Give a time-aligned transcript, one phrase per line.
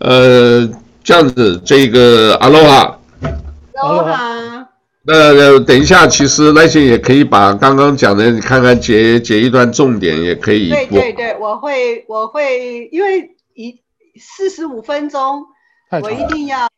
[0.00, 0.68] 呃，
[1.02, 3.00] 这样子，这个阿罗哈，
[3.74, 4.68] 阿罗哈，
[5.02, 10.68] 那等一下，其实那些也可以把刚刚讲的，你看看截截一段重点也可以。
[10.68, 13.80] 对对对，我会我会，因为一
[14.20, 15.44] 四十五分钟，
[16.02, 16.68] 我一定要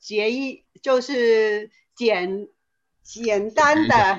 [0.00, 2.46] 截一，就是简
[3.02, 4.18] 简单的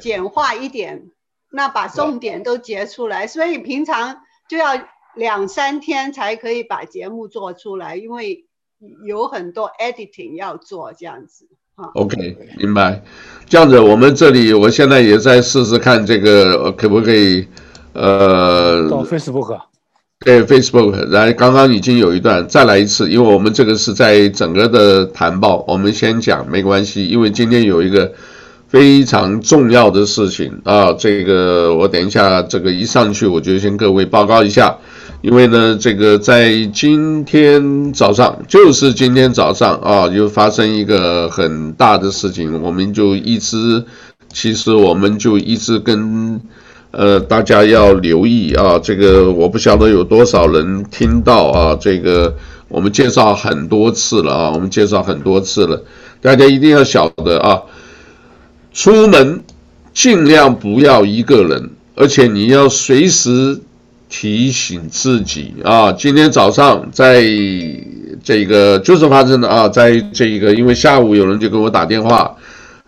[0.00, 1.10] 简化一点，
[1.50, 4.18] 那把重点都截出来，所以平常
[4.48, 4.78] 就要。
[5.16, 8.44] 两三天才可以把节目做出来，因为
[9.06, 11.46] 有很多 editing 要做，这样子。
[11.94, 13.02] OK，明白。
[13.48, 17.46] 这样子，我们这里我现在也在试试看这个可不可以，
[17.94, 19.60] 呃，到 Facebook。
[20.22, 28.12] 对 Facebook，来，刚刚已经有一段，再来一次，因为我们这个是在整个的谈报，我们先讲没关系，因为今天有一个
[28.68, 34.76] 非常重要的事情啊，这个我等一下这个一上去，我就先各位报告一下。
[35.22, 43.84] 因为呢，这个在今天早上，就是今天早上啊，就发生一个很大的事情，我们就一直，
[44.32, 46.40] 其实我们就一直跟，
[46.92, 52.34] 呃，大家要留意啊，这个我不晓得有多少人听到啊，这个
[52.68, 55.84] 我们介绍很多次了啊，我们介绍很多次了，
[56.22, 57.60] 大家一定要晓得啊，
[58.72, 59.44] 出门
[59.92, 63.60] 尽量不要一个人，而且你要随时。
[64.10, 67.24] 提醒自己啊，今天早上在
[68.24, 72.36] 这个就是发生的啊，在这个因为下午有人就给我打电话，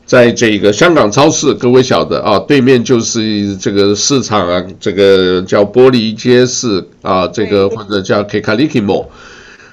[0.05, 9.07] 在这个香港超市，各位晓得啊，对面就是这个市场啊，这个叫玻璃街市啊，这个或者叫 Kekaliki Mall，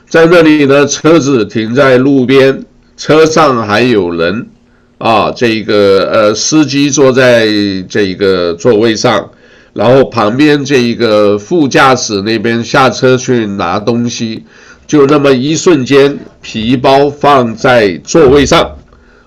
[0.07, 2.63] 在那里呢，车子停在路边，
[2.95, 4.47] 车上还有人
[4.99, 7.47] 啊，这个呃司机坐在
[7.89, 9.31] 这个座位上。
[9.73, 14.43] 然后旁边这一个副驾驶那边下车去拿东西，
[14.87, 18.75] 就那么一瞬间，皮包放在座位上，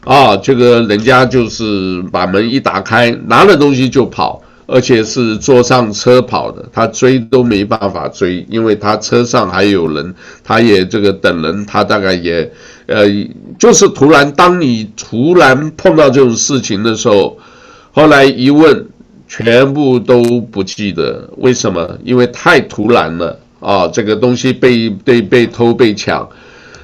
[0.04, 12.50] 啊，这个人家就是把门一打开，拿了东西就跑，而且是坐上车跑的，他追都没办法追，因为他车上还有人，他也这个等人，他大概也，
[12.86, 13.06] 呃，
[13.58, 17.38] 就是突然，当你突然碰到这种事情的时候，
[17.92, 18.86] 后来一问。
[19.34, 21.96] 全部都不记得，为什么？
[22.04, 23.88] 因为太突然了啊！
[23.88, 26.28] 这个东西被被被偷被抢，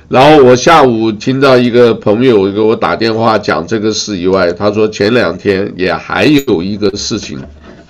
[0.08, 7.38] 然后我下午听到一个朋友给我打电话讲这个事以外，他说前两天也还有一个事情，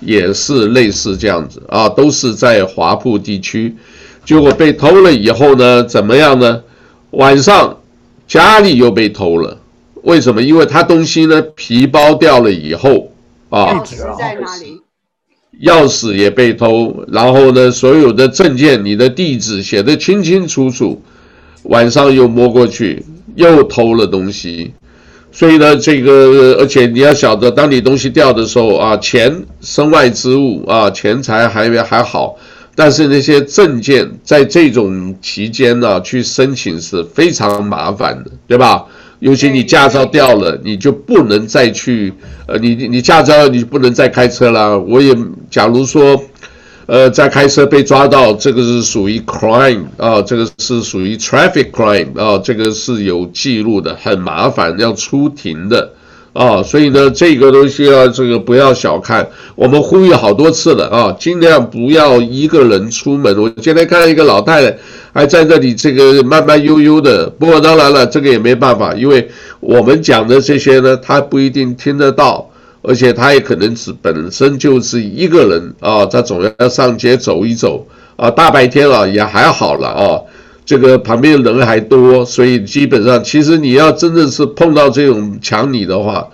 [0.01, 3.73] 也是类似这样子啊，都是在华埠地区，
[4.25, 6.61] 结果被偷了以后呢，怎么样呢？
[7.11, 7.77] 晚上
[8.27, 9.57] 家里又被偷了，
[10.03, 10.41] 为什么？
[10.41, 13.08] 因为他东西呢，皮包掉了以后。
[13.49, 14.81] 啊，钥匙在哪里？
[15.63, 21.01] 钥匙也被偷，然后呢，所有的证件，你的地址写得清清楚楚，
[21.63, 23.03] 晚上又摸过去，
[23.35, 24.73] 又偷了东西，
[25.31, 32.37] 所以呢，这个而且你要晓得，当你东西掉的时候啊，钱身外之物啊，钱财还还好，
[32.75, 38.85] 但是那些证件在这种期间呢，去申请是非常麻烦的，对吧？
[39.19, 42.13] 尤其你驾照掉了，你就不能再去，
[42.47, 44.79] 呃，你你驾照你就不能再开车了。
[44.79, 45.15] 我也
[45.49, 46.21] 假如说，
[46.85, 55.93] 呃，在开车被抓到，这个是属于 crime 啊，这个是属于 traffic crime 啊，这个是有记录的，很麻烦，要出庭的。
[56.39, 59.27] 啊，所以呢，这个东西啊，这个不要小看。
[59.55, 63.37] 我们呼吁好多次了啊，尽量不要一个人出门。
[63.37, 64.77] 我今天看到一个老太太
[65.11, 67.29] 还在这里，这个慢慢悠悠的。
[67.31, 69.29] 不过当然了，这个也没办法，因为
[69.59, 72.49] 我们讲的这些呢，她不一定听得到，
[72.83, 77.85] 而且她也可能是本身就是一个人啊，她总要上街走一走
[78.15, 78.31] 啊。
[78.31, 80.21] 大白天了也还好了啊。
[80.69, 86.27] 这个旁边人还多，所以基本上，其实你要真的是碰到这种抢你的话，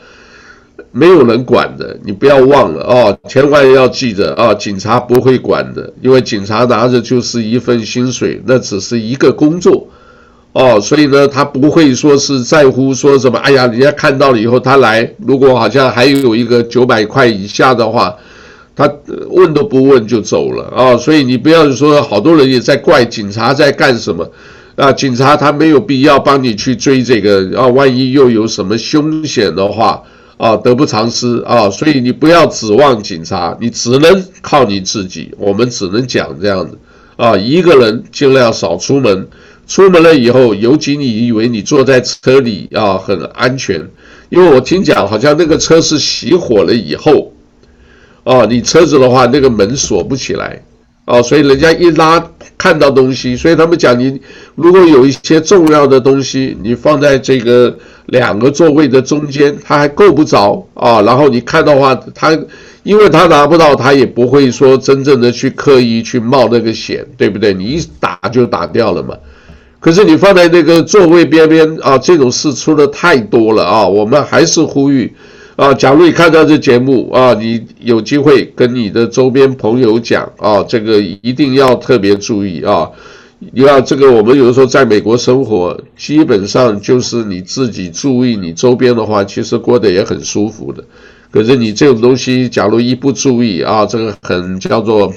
[0.91, 1.97] 没有人管的。
[2.03, 9.87] 你不要忘了哦，千万要记得啊，警察不会管的，因为警察拿着就是一份薪水，那只是一个工作
[10.51, 13.39] 哦，所以呢，他不会说是在乎说什么。
[13.39, 18.13] 哎呀，人家看到了以后他来，如果好像还有一个九百块以下的话。
[18.75, 18.91] 他
[19.29, 24.29] 问都不问就走了啊，所以你不要说好多人也在怪警察在干什么
[24.75, 30.03] 啊，警察他没有必要帮你去追这个啊，万一又有什么凶险的话
[30.35, 36.77] 啊，得不偿失啊，所以你不要指望警察，你只能靠你自己，我们只能讲这样子
[37.15, 39.25] 啊，一个人尽量少出门，
[39.65, 43.89] 出门了以后，尤其你以为你坐在车里啊很安全，
[44.27, 47.31] 因为我听讲好像那个车是熄火了以后。
[48.25, 50.59] 哦，你车子的话，那个门锁不起来，
[51.05, 52.21] 哦，所以人家一拉
[52.57, 54.19] 看到东西，所以他们讲你
[54.55, 57.77] 如果有一些重要的东西，你放在这个
[58.07, 61.01] 两个座位的中间，他还够不着啊。
[61.03, 62.35] 然后你看的话，他
[62.81, 67.53] 因为他拿不到，他也不会说真正的去刻意去冒那个险，对不对？
[67.53, 69.15] 你一打就打掉了嘛。
[69.79, 73.87] 可是你放在那个座位边边啊，这种事出的太多了啊。
[73.87, 75.13] 我们还是呼吁。
[75.55, 82.89] 啊，假如你看到这节目啊，你有机会跟你的周边朋友讲啊，这个一定要特别注意啊。
[83.53, 90.83] 你要这个，我们有的时候在美国生活，基本上就是你自己注意你周边的话，其实过得也很舒服的。
[91.31, 95.13] 可是你这种东西，假如一不注意啊，这个很叫做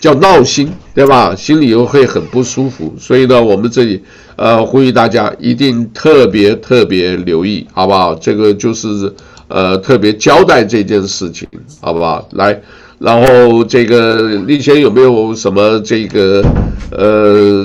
[0.00, 1.32] 叫闹心，对吧？
[1.36, 2.92] 心里又会很不舒服。
[2.98, 4.02] 所以呢，我们这里
[4.34, 8.16] 呃呼吁大家一定特别特别留意，好不好？
[8.16, 9.14] 这个就是。
[9.48, 11.48] 呃，特别交代这件事情，
[11.80, 12.28] 好不好？
[12.32, 12.60] 来，
[12.98, 16.42] 然后这个立先有没有什么这个
[16.90, 17.64] 呃，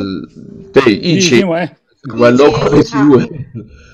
[0.71, 1.69] 对疫情新闻
[2.37, 3.27] ，local 新闻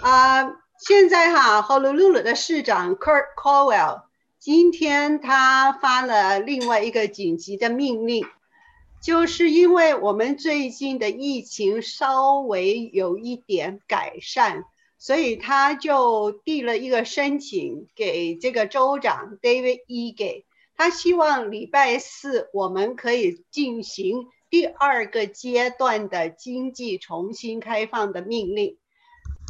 [0.02, 0.44] 啊？
[0.80, 4.02] 现在哈，Honolulu 的市长 Kurt Caldwell
[4.40, 8.26] 今天他发了另外一个紧急的命令，
[9.02, 14.64] 就是因为我们最近的疫情稍微有一点改善。
[15.08, 20.44] 所以他就递了一个申请给这个州长 David Ege，
[20.76, 28.78] 他希望礼拜四我们可以进行第二个阶段的经济重新开放的命令，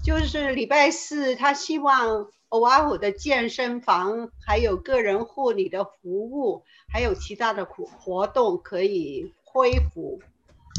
[0.05, 10.21] 就是礼拜四他希望 Oahu 的健身房、还有个人护理的服务，还有其他的活活动可以恢复。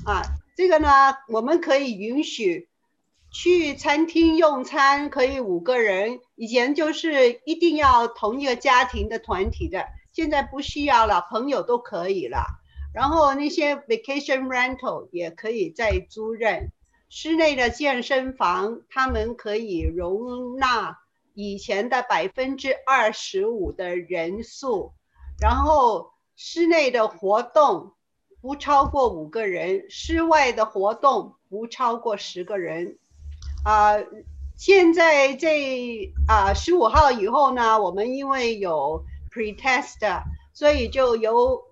[0.06, 0.22] 啊，
[0.56, 2.69] 这个呢，我们可以允许。
[3.30, 12.38] 去餐厅用餐可以五个人，以前就是一定要同一个家庭的团体的，现在不需要了，朋友都可以了。
[12.94, 16.70] 然后那些 vacation rental 也可以再租赁，
[17.10, 20.98] 室内的健身房他们可以容纳
[21.34, 24.94] 以前的百分之二十五的人数，
[25.38, 27.92] 然后室内的活动
[28.40, 32.98] 不超过五个人，室外的活动不超过十个人。
[33.64, 33.96] 啊、
[34.56, 40.22] 现在这啊十五号以后呢，我们因为有 pretest，
[40.52, 41.62] 所以就有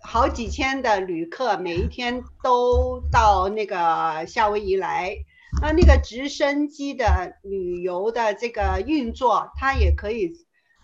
[0.00, 5.16] 好几千的旅客每一天都到那个夏威夷来。
[5.62, 10.32] 那那个直升机的旅游的这个运作，它也可以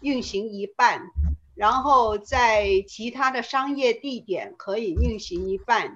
[0.01, 1.03] 运行一半，
[1.55, 5.93] 然后在其他的商业地点可以运行一半。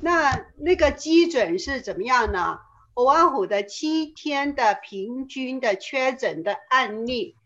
[0.00, 2.58] 那那个基准是怎么样呢？
[2.98, 7.36] 欧阿虎的七天的平均的确诊的案例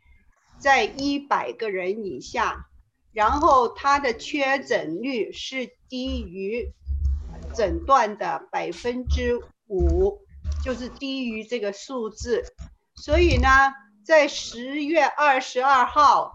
[0.58, 2.70] 在一百个人以下，
[3.12, 6.72] 然后它的确诊率是低于
[7.54, 9.38] 诊断的百分之
[9.68, 10.20] 五，
[10.64, 12.42] 就是低于这个数字。
[12.94, 13.48] 所以呢，
[14.06, 16.32] 在十月二十二号，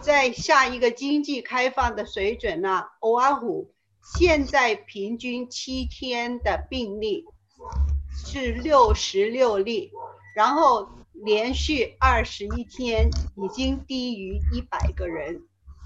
[0.00, 3.72] 在下一个经济开放的水准呢，欧阿虎
[4.16, 7.24] 现在平均七天的病例。
[8.30, 9.90] 是六十六例，
[10.36, 15.40] 然后连续二十一天已经低于一百个人，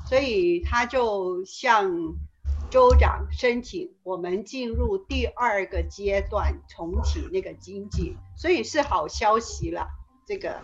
[0.09, 1.89] 所以他就向
[2.69, 9.87] 州长申请，我们进入第二个阶段重启那个经济，所以是好消息了。
[10.27, 10.57] 这个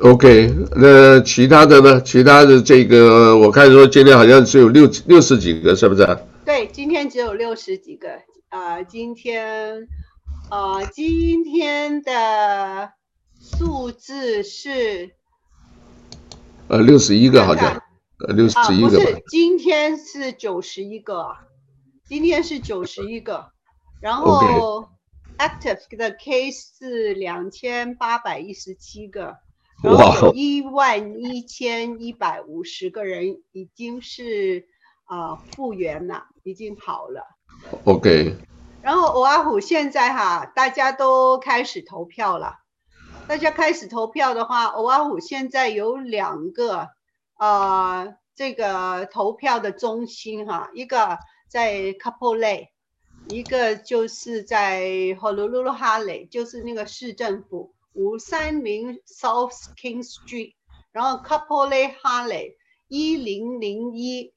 [0.00, 2.02] ，OK，那其他的呢？
[2.02, 6.18] 其他的这个我看说今天好像只有六六十几个，是不是？
[6.44, 8.08] 对，今天只有六十几个。
[8.48, 9.88] 啊、呃，今天，
[10.50, 12.92] 啊、呃，今天的
[13.40, 15.16] 数字是，
[16.68, 17.82] 呃，六十一个好像，
[18.26, 18.88] 呃，六十一个。
[18.88, 21.36] 不是，今天是九十一个，
[22.04, 23.50] 今天是九十一个，
[24.00, 24.88] 然后
[25.38, 29.38] active 的 case 是两千八百一十七个，
[29.82, 34.68] 然后有一万一千一百五十个人已经是
[35.04, 37.35] 啊、呃、复原了，已经好了。
[37.84, 38.36] OK，
[38.82, 42.56] 然后欧阿虎现在哈，大家都开始投票了。
[43.26, 46.90] 大家开始投票的话，欧阿虎现在有两个，
[47.38, 52.68] 呃，这个投票的中心哈，一个在 Kapolei，
[53.28, 60.54] 一个就是在 Honolulu Hale，就是那个市政府五三零 South King Street，
[60.92, 62.54] 然后 Kapolei Hale
[62.86, 64.35] 一零零一。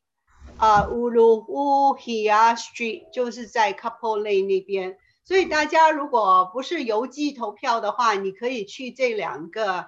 [0.60, 9.86] 啊，乌鲁乌希亚 Street 就是在 Couple Lane 那边，所以大家如果不是邮寄投票的话，你可以去这两个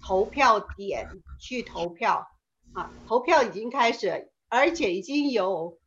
[0.00, 1.08] 投票点
[1.40, 2.28] 去投票。
[2.74, 5.78] 啊，投票已经开始，而且已经有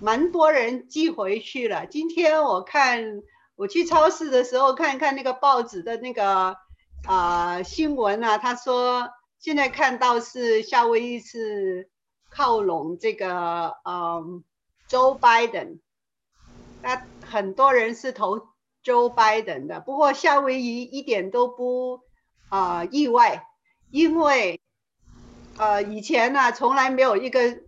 [0.00, 1.86] 蛮多人寄回去了。
[1.86, 3.22] 今天我看
[3.56, 6.56] 我去超市的时候，看看那个报纸的那个
[7.06, 9.08] 啊、呃、新闻啊，他说
[9.40, 11.90] 现在看到是夏威夷是
[12.38, 14.44] 靠拢这个嗯
[14.88, 15.80] Joe Biden，
[16.82, 18.38] 那很多人是投
[18.84, 19.80] Joe Biden 的。
[19.80, 22.00] 不过夏威夷一点都不
[22.48, 23.44] 啊、意外，
[23.90, 24.60] 因为
[25.58, 27.58] 呃以前呢、从来没有一个。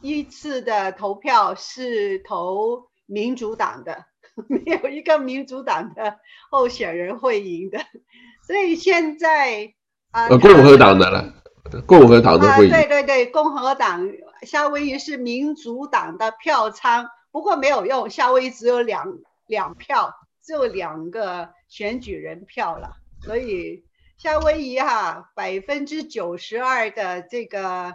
[0.00, 4.04] 一次的投票是投民主党的，
[4.48, 6.18] 没有一个民主党的
[6.50, 7.78] 候选人会赢的，
[8.46, 9.72] 所以现在
[10.10, 11.42] 啊，共和党的了，
[11.86, 12.70] 共和党的会赢。
[12.70, 14.10] 对对对，共和党
[14.42, 23.84] 夏威夷是民主党的票仓，不过没有用，夏威夷只有两两票，只有两个选举人票了，所以
[24.16, 27.94] 夏威夷哈百分之九十二的这个。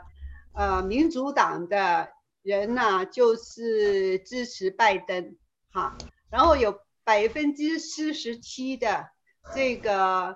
[0.52, 2.10] 呃，民主党的
[2.42, 5.38] 人呢、啊，就是支持拜登，
[5.72, 5.96] 哈，
[6.30, 9.10] 然后有百分之四十七的
[9.56, 10.36] 这个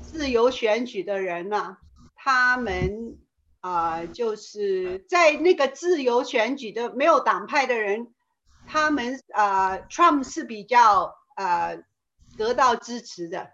[0.00, 1.78] 自由选举的人呢、啊，
[2.22, 3.18] 他们
[3.60, 8.12] 啊、就是在那个自由选举的没有党派的人，
[8.66, 11.82] 他们啊、，Trump 是比较呃
[12.36, 13.50] 得到支持的，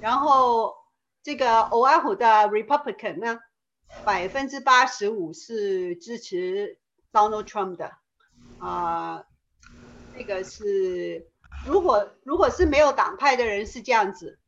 [0.00, 0.74] 然后
[1.22, 3.38] 这个欧安湖的 Republican 呢。
[4.04, 6.78] 百分之八十五是支持
[7.10, 7.86] Donald Trump 的，
[8.58, 9.26] 啊、呃，
[10.14, 11.26] 那个是
[11.64, 14.38] 如果如果是没有党派的人是这样子，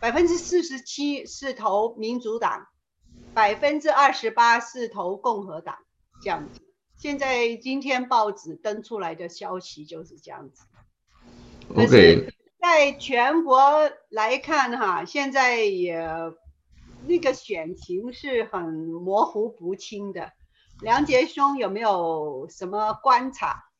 [0.00, 2.66] 百分之四十七是投民主党，
[3.34, 5.76] 百分之二十八是投共和党，
[6.22, 6.60] 这样子。
[6.96, 10.64] 现在今天报纸登出来的消息就是这样子。
[11.74, 16.06] 可是在全国来看哈，现在也。
[17.06, 20.32] 那个选情是很模糊不清的，
[20.82, 23.70] 梁杰兄有没有什么观察？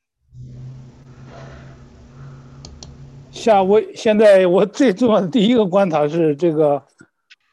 [3.30, 6.82] 夏威现在我最重要的第一个观察是这个，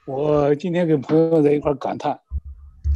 [0.07, 2.17] 我今天跟朋友在一块感叹，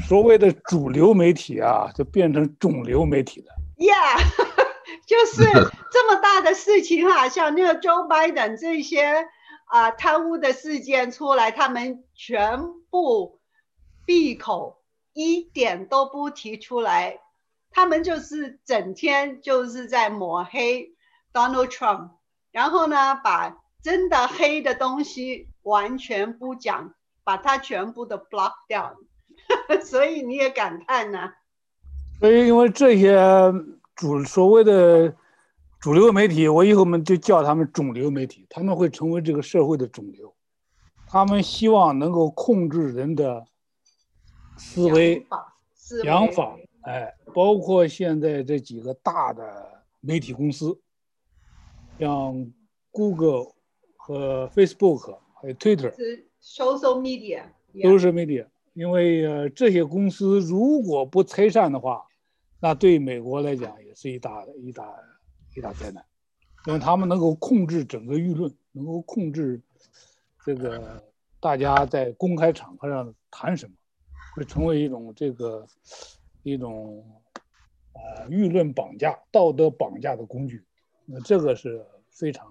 [0.08, 3.54] 所谓的主流媒体啊，就变成肿瘤媒体了。
[3.78, 4.18] ，yeah,
[5.06, 5.44] 就是
[5.92, 9.28] 这么大的事情哈、啊，像那个 Joe Biden 这些。
[9.66, 13.40] 啊，贪污的事件出来，他们全部
[14.06, 14.82] 闭口，
[15.14, 17.20] 一点都不提出来。
[17.72, 20.94] 他们就是整天就是在抹黑
[21.32, 22.10] Donald Trump，
[22.52, 28.96] 然后呢，把真的黑的东西完全不讲，把它全部都 block 掉。
[29.84, 31.34] 所以你也感叹呢、啊？
[32.20, 33.18] 所以因为这些
[33.96, 35.16] 主所谓的。
[35.80, 40.32] 主流媒体，我以后我们就叫他们肿瘤媒体，他们会成为这个社会的肿瘤。
[41.08, 43.44] 他们希望能够控制人的
[44.58, 45.26] 思维、
[46.04, 50.80] 想法，哎，包括现在这几个大的媒体公司，
[51.98, 52.54] 像
[52.92, 53.54] Google
[53.98, 55.54] 和 Facebook，还有
[56.42, 58.48] social media，social media。
[58.74, 62.06] 因为呃，这些公司如果不拆散的话，
[62.60, 64.94] 那对美国来讲也是一大一大。
[65.54, 66.02] 一大灾难，
[66.66, 69.60] 因为他们能够控制整个舆论，能够控制
[70.46, 71.04] 这个
[71.42, 73.76] 大家在公开场合上谈什么，
[74.34, 75.68] 会成为一种这个
[76.44, 77.04] 一种
[77.92, 80.64] 呃舆论绑架、道德绑架的工具。
[81.04, 82.48] 那这个是非常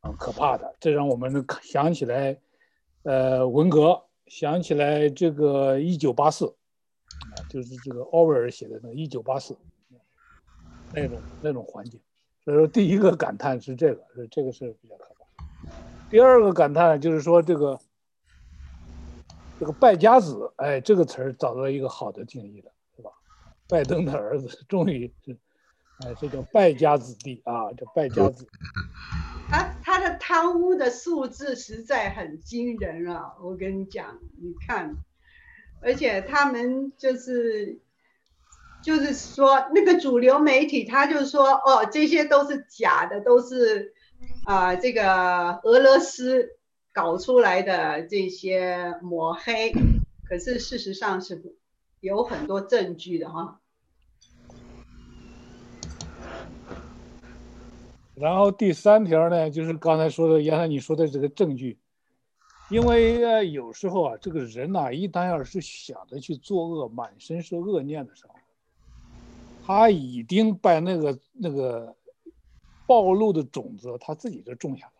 [0.00, 0.74] 啊可怕的。
[0.80, 2.36] 这让我们想起来，
[3.04, 9.56] 呃，文革，想起来这个一九八四，啊，就是这个奥威尔写的那个一九八四
[10.92, 12.00] 那种那种环境。
[12.44, 15.44] 所以说，第一个感叹是这个，是这个是比较可怕。
[16.10, 17.78] 第二个感叹就是说，这个
[19.60, 23.10] 这个败家子，哎，这个词儿找到一个好的定义了，是吧？
[23.68, 25.38] 拜登的儿子终于是，
[26.00, 28.46] 哎，这叫败家子弟啊，叫败家子。
[29.50, 33.34] 啊的贪污的数字实在很惊人啊！
[33.42, 34.96] 我跟你讲，你看，
[35.80, 37.78] 而且他们就是。
[38.80, 43.92] 就是说，那个主流媒体，他就说，哦，这些都是假的，都是
[44.44, 46.56] 啊、这个俄罗斯
[46.92, 49.72] 搞出来的这些抹黑。
[50.28, 51.56] 可是事实上是
[51.98, 53.60] 有很多证据的哈。
[58.18, 61.78] 然后第三条呢，就是刚才说的，原来你说的这个证据，
[62.68, 68.34] 因为呃，有时候啊，这个人呐、啊，一旦要是想着去作恶，满身是恶念的时候。
[69.64, 71.94] 他已经把那个那个
[72.86, 74.92] 暴露的种子，他自己就种下了；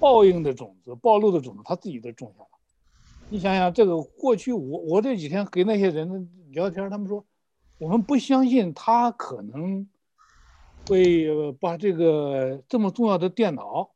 [0.00, 2.48] 报应的种子、暴露的种子，他自己都种下了。
[3.28, 7.22] 你想想，这个过去我我这几天给那些人聊天，他们说，
[7.78, 9.86] 我们不相信他可能
[10.86, 13.90] 会把这个这么重要的电脑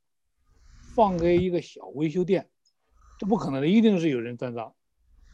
[0.94, 2.48] 放给一个小维修店，
[3.18, 4.72] 这不可能的，一定是有人栽赃。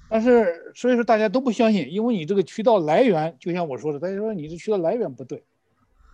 [0.09, 5.45] 但是所以说大家都不相信，因为你这个渠道来源，就像我说的，大家说你这渠道来源不对，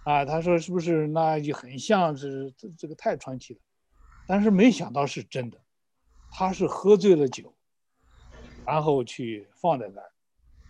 [0.04, 1.06] 啊，他说是不是？
[1.08, 3.60] 那就很像是这这个太传奇了，
[4.26, 5.58] 但是没想到是真的，
[6.30, 7.52] 他是喝醉了酒，
[8.64, 10.10] 然后去放在那儿。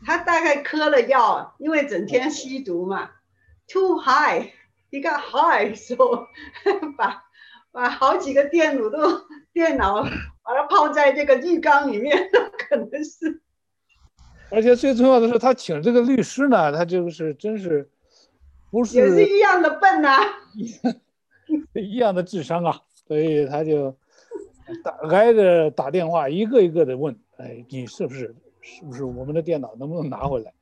[0.04, 3.08] 他大概嗑了药，因为整天吸毒嘛
[3.68, 4.50] ，too high
[4.92, 7.24] high，he got high，所以把
[7.70, 8.98] 把好几个电脑都
[9.52, 12.16] 电脑把它泡在这个浴缸里面，
[12.68, 13.40] 可能是。
[14.50, 17.88] 而且最重要的是，他请这个律师呢，他就是真是
[18.70, 20.28] 不是也是一样的笨呐、 啊，
[21.74, 23.96] 一样的智商啊，所以他就
[24.84, 28.34] 打挨着打电话，一个一个的问，哎，你是不是？
[28.60, 30.52] 是不是我们的电脑能不能拿回来？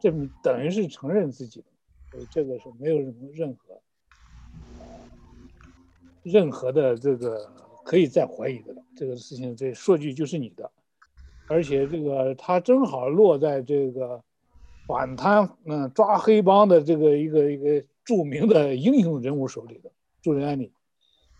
[0.00, 0.10] 这
[0.42, 1.66] 等于是承认自己的，
[2.12, 3.80] 所以这个是没有什么任何
[6.22, 7.50] 任何的这个
[7.84, 8.82] 可以再怀疑的了。
[8.94, 10.70] 这个事情，这数据就是你的，
[11.48, 14.22] 而且这个他正好落在这个
[14.86, 19.90] 反贪嗯抓黑帮的这个一个一个著名的英雄人物手里的，
[20.20, 20.70] 朱利安尼，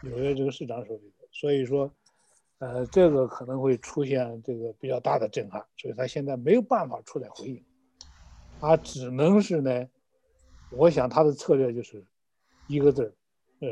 [0.02, 1.92] 纽约这个市长手里的，所以说。
[2.58, 7.64] 呃，这个可能会出现这个比较大的震撼，所以他现在没有办法出来回应，
[8.60, 9.88] 他只能是呢，
[10.72, 12.04] 我想他的策略就是
[12.66, 13.14] 一个字，
[13.60, 13.68] 呃，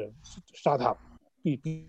[0.54, 0.96] 杀他，
[1.42, 1.86] 必必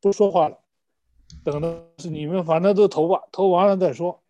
[0.00, 0.58] 不说话了，
[1.44, 4.22] 等的是你们反正都投吧，投完了再说，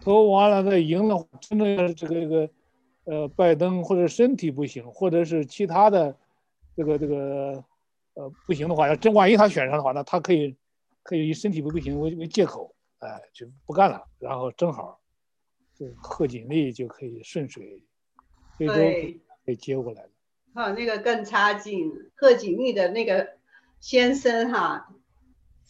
[0.00, 2.50] 投完了再赢了，真的这个这个，
[3.04, 6.16] 呃，拜登或者身体不行，或者是其他的
[6.76, 7.64] 这个这个。
[8.14, 10.54] 呃，不行的话，要真万一他选上的话，那他可以，
[11.02, 14.06] 可以以身体不不行为为借口，哎，就不干了。
[14.18, 15.00] 然后正好，
[15.96, 17.82] 贺锦丽就可以顺水
[18.56, 18.74] 推舟
[19.44, 20.10] 被接过来了。
[20.54, 23.36] 还有那个更差劲，贺锦丽的那个
[23.80, 24.94] 先生哈，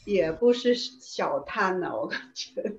[0.05, 2.79] 也不是小贪呐，我感觉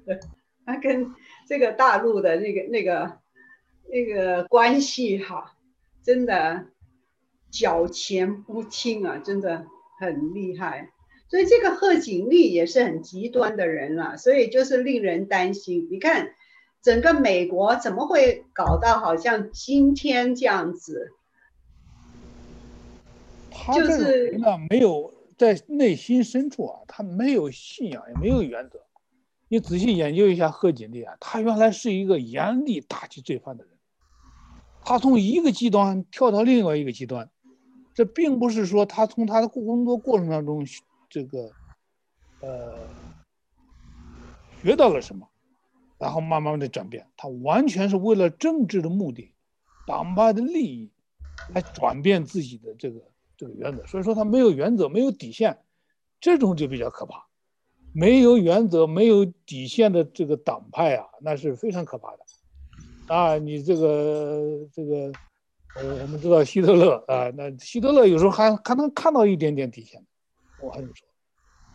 [0.65, 1.13] 他跟
[1.47, 3.19] 这个大陆的那个那个
[3.89, 5.55] 那个关系哈，
[6.03, 6.67] 真的。
[7.53, 9.67] 缴钱不清啊，真的
[9.99, 10.89] 很厉害。
[11.27, 15.87] 所以这个贺锦丽也是很极端的人了，所以就是令人担心。
[15.91, 16.33] 你看，
[16.83, 21.13] 整个美国怎么会搞到好像今天这样子？
[23.49, 28.81] 他就是那没有在内心深处啊，他没有信仰，也没有原则。
[29.47, 33.73] 你仔细研究一下贺锦丽啊，他原来是一个严厉打击罪犯的人，
[34.83, 37.29] 他从一个极端跳到另外一个极端。
[37.93, 40.65] 这并不是说他从他的工作过程当中，
[41.09, 41.51] 这个，
[42.41, 42.73] 呃，
[44.61, 45.29] 学到了什么，
[45.97, 49.33] 然后慢慢的转变，他完全是为了政治的目的，
[49.85, 50.91] 党派的利益，
[51.53, 53.01] 来转变自己的这个
[53.37, 53.85] 这个原则。
[53.85, 55.57] 所以说他没有原则，没有底线，
[56.19, 57.25] 这种就比较可怕。
[57.93, 62.19] 没有原则、没有底线的这个党派啊，那是非常可怕的。
[63.13, 65.11] 啊，你这个这个。
[65.75, 70.05] 呃，我们知道希特勒啊，那希特勒有时候还还能看到一点点底线，
[70.61, 71.07] 我还这么说，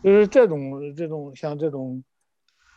[0.04, 2.04] 就是这种这种像这种，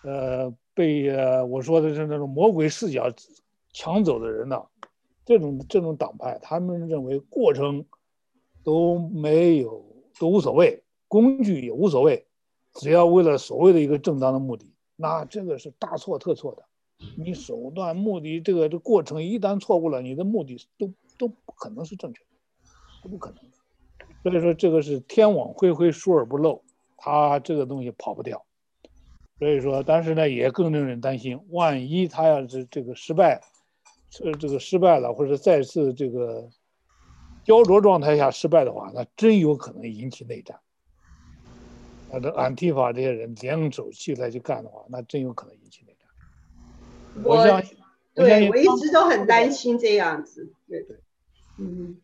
[0.04, 3.12] 呃，被呃我说的是那种魔鬼视角
[3.74, 4.62] 抢走的人呢，
[5.26, 7.86] 这种这种党派，他们认为过程
[8.64, 9.86] 都没有
[10.20, 12.26] 都无所谓，工具也无所谓，
[12.74, 16.64] 只要为了所谓的一个正当的目的，那这个是大错特错的，
[17.18, 20.94] 你手段目的这个这过程一旦错误了，你的目的都。
[21.18, 22.30] 都不可能是正确的，
[23.04, 23.38] 都不可能。
[24.24, 26.64] 所以说这个是天网恢恢，疏而不漏，
[26.98, 28.44] 他这个东西跑不掉。
[29.42, 33.42] 所以说，但是呢，也更令人担心，万一他要是这个失败，
[34.08, 36.48] 这这个失败了，或者再次这个
[37.44, 40.60] 焦灼状态下失败的话，那真有可能引起内战。
[42.12, 47.24] 那这安提法这些人联手起来去干的话，那真有可能引起内战。
[47.24, 47.76] 我相信，
[48.14, 50.54] 对，我一直都很担心这样子。
[50.68, 50.98] 对对。
[51.58, 51.98] 嗯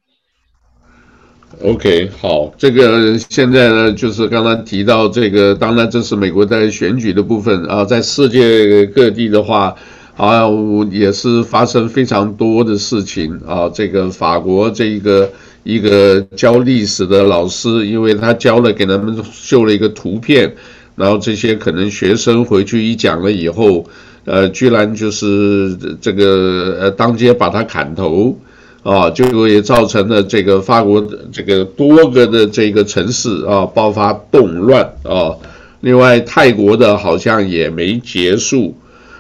[1.64, 9.76] ，OK，好，这个现在呢，就是刚刚提到这个，当然这是美国在选举的部分啊，在世界各地的话
[10.16, 10.44] 啊，
[10.92, 13.70] 也是发生非常多的事情啊。
[13.74, 15.32] 这个法国这一个
[15.64, 20.54] 一个教历史的老师，因为他教了给他们秀了一个图片，
[20.96, 23.86] 然后这些可能学生回去一讲了以后，
[24.26, 28.38] 呃，居然就是这个呃当街把他砍头。
[28.88, 35.36] 啊，结果也造成了这个法国这个多个的这个城市啊爆发动乱啊。
[35.82, 38.74] 另外，泰国的好像也没结束。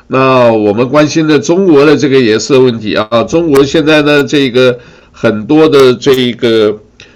[0.08, 3.23] 那我们关心的中国的这个也是问题啊。
[3.27, 4.80] 中国现在呢，这个
[5.12, 6.73] 很多的这个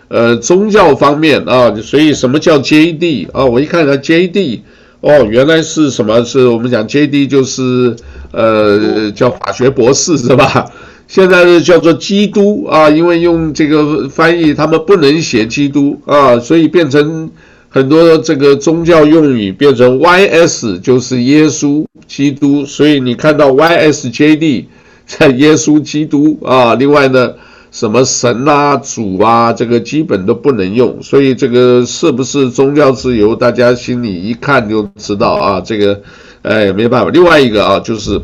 [0.10, 3.46] 呃宗教方面啊，所以什么叫 JD 啊？
[3.46, 4.60] 我一看它 JD，
[5.00, 6.22] 哦，原来是什么？
[6.26, 7.96] 是我们讲 JD 就是
[8.34, 10.70] 呃叫法学博士是吧？
[11.12, 17.30] 现在是叫做基督啊，因为用这个翻译，他们不能写基督啊，所以变成
[17.68, 24.68] 很多这个宗教用语变成 YS 就是耶稣基督，所以你看到 YSJD
[25.06, 27.34] 在耶稣基督啊，另外呢
[27.72, 36.02] 什么神啊主啊，这个基本都不能用，所以这个是不是宗教自由，大家心里一看就知道啊，这个
[36.44, 37.12] 哎没办法。
[37.12, 38.22] 另外一个啊就是。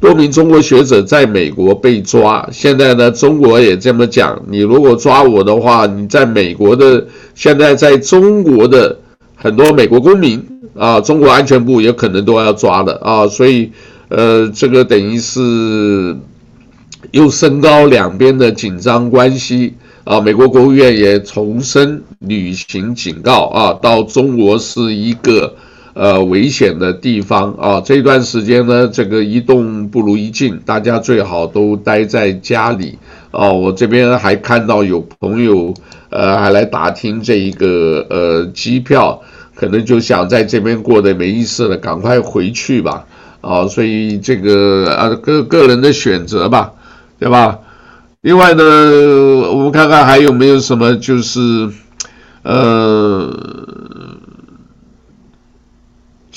[0.00, 8.96] 多名中国学者在美国被抓，现在呢，中国也这么讲，你如果抓我的话，你在美国的，现在在中国的
[9.34, 10.40] 很多美国公民
[10.76, 13.72] 啊，中国安全部也可能都要抓了啊，所以，
[14.08, 16.16] 呃，这个等于是
[17.10, 20.20] 又升高两边的紧张关系啊。
[20.20, 25.56] 美国国务院也重申履行警告啊，到中国是一个。
[25.98, 32.96] 呃，危险的地方啊，这段时间呢，这个一动不如一静，大家最好都待在家里
[33.32, 33.50] 啊。
[33.50, 35.74] 我这边还看到有朋友
[36.10, 39.20] 呃，还来打听这一个呃机票，
[39.56, 43.04] 可能就想在这边过得没意思了，赶快回去吧
[43.40, 43.66] 啊。
[43.66, 46.74] 所以这个啊，个个人的选择吧，
[47.18, 47.58] 对吧？
[48.20, 48.62] 另外呢，
[49.50, 51.40] 我们看看还有没有什么，就是
[52.44, 53.07] 呃。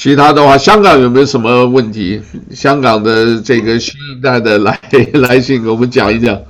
[0.01, 2.19] 其他的话，香港有没有什么问题？
[2.49, 4.81] 香港的这个新一代的来
[5.13, 6.41] 来信，给我们讲一讲。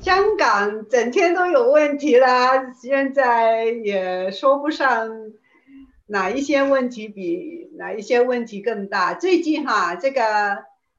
[0.00, 5.10] 香港整天都有问题啦，现在也说不上
[6.06, 9.12] 哪一些问题比哪一些问题更大。
[9.14, 10.22] 最近哈，这个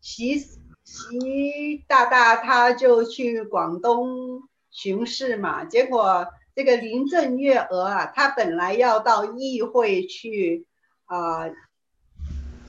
[0.01, 0.37] 习
[0.83, 10.65] 习大大他就去广东巡视嘛，结果这个林郑月娥啊，她本来要到议会去
[11.05, 11.47] 啊。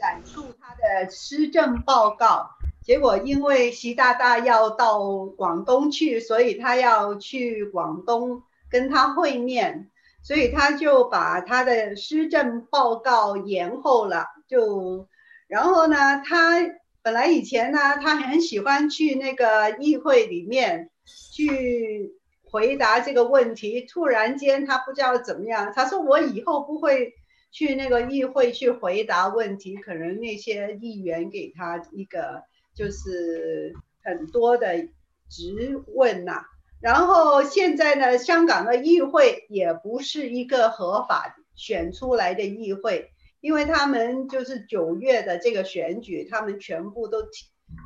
[0.06, 2.50] 阐述他的施政报告，
[2.84, 9.90] 结果因为习大大要到广东去，所以他要去广东跟他会面，
[10.22, 14.26] 所以他就把他的施政报告延后了。
[14.46, 15.08] 就
[15.48, 16.54] 然后呢，他
[17.02, 20.90] 本来以前呢，他很喜欢去那个议会里面
[21.32, 22.12] 去
[22.48, 27.12] 回答这个问题，突然间他不知道怎么样，他说我以后不会。
[27.56, 32.42] 去那个议会去回答问题，可能那些议员给他一个
[32.74, 34.86] 就是很多的
[35.30, 36.44] 质问呐、
[36.82, 47.22] 然后现在呢，香港的议会也不是一个合法选出来的议会，因为他们就是九月的这个选举，他们全部都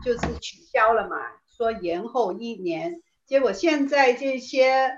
[0.04, 3.00] 就是取消了嘛，说延后一年。
[3.24, 4.90] 结果现在这些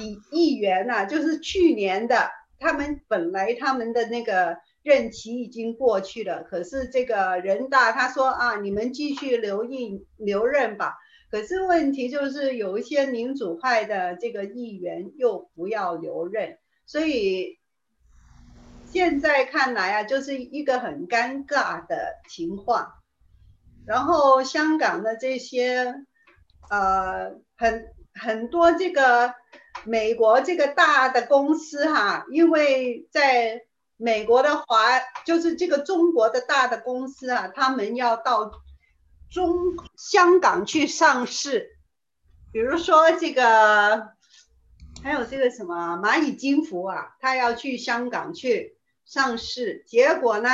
[0.00, 2.30] 议议员呐、就是去年的。
[2.62, 10.94] 他们本来他们的那个任期已经过去了，可是这个人大他说啊，你们继续留任留任吧。
[11.30, 17.58] 可是问题就是有一些民主派的这个议员又不要留任，所以
[18.86, 22.92] 现在看来啊，就是一个很尴尬的情况。
[23.84, 25.94] 然后香港的这些
[26.70, 29.34] 呃很很多这个。
[29.84, 33.62] 美国这个大的公司哈，因为在
[33.96, 38.52] 美国的华，就是这个中国的大的公司啊，他们要到
[39.28, 39.56] 中
[39.96, 41.76] 香港去上市，
[42.52, 44.12] 比如说这个，
[45.02, 50.50] 还有这个什么蚂蚁金服啊，他要去香港去上市，结果呢，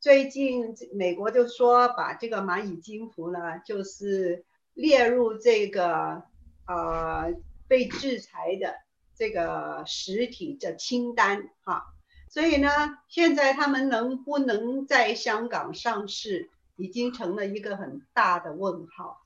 [0.00, 6.24] 最近美国就说把这个蚂蚁金服呢，就是列入这个
[6.66, 7.32] 呃。
[7.68, 8.74] 被制裁的
[9.18, 11.84] 这个实体的清单哈，
[12.30, 12.68] 所以呢，
[13.08, 19.22] 现在他们能不能在香港上市，已经成了一个很大的问号。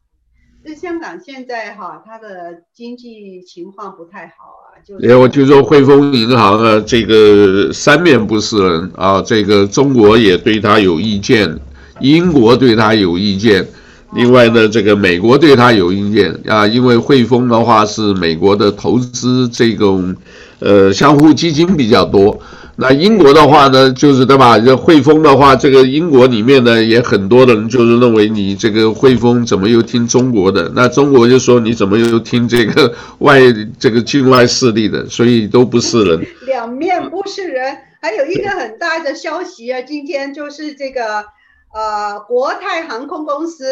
[0.63, 5.17] 这香港现在哈，它的经济情况不太好啊，就是。
[5.17, 11.59] 我听说汇丰银行啊，这个三面不是人啊，这个中国也对他有意见，
[12.01, 13.67] 英国对他有意见。
[14.13, 20.17] 另外呢，这个美国对他有意见啊，因为汇丰的话是美国的投资这种，
[20.59, 22.41] 呃，相互基金比较多。
[22.75, 24.59] 那英国的话呢，就是对吧？
[24.59, 30.73] 这汇丰的话，这个英国里面呢也很多人就是认为你这个汇丰怎么又听中国的？
[30.75, 33.41] 那中国就说你怎么又听这个外
[33.79, 35.07] 这个境外势力的？
[35.09, 37.77] 所以都不是人，两面不是人。
[38.03, 41.27] 还有一个很大的消息啊，今天就是这个。
[41.73, 43.65] 呃，国泰航空公司，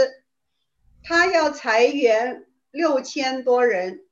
[1.09, 4.05] 它要裁员六千多人，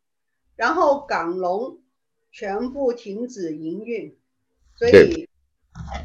[0.57, 1.81] 然后港龙
[2.33, 4.17] 全部停止营运，
[4.79, 5.29] 所以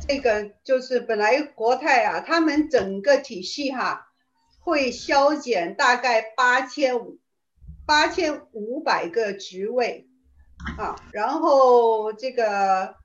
[0.05, 4.07] 这个就是本来国泰啊，他们整个体系哈、啊、
[4.59, 7.19] 会削减大概八千五
[7.85, 10.09] 八千五百个职位
[10.77, 12.97] 啊，然后这个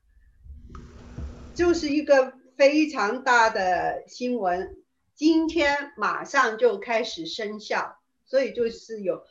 [1.55, 2.35] 就是一个。
[2.57, 4.79] 非常大的新闻，
[5.17, 9.25] 今天马上就开始生效，所以就是有